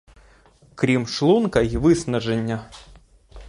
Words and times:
Крім 0.75 1.07
шлунка 1.07 1.59
й 1.61 1.77
виснаження. 1.77 2.65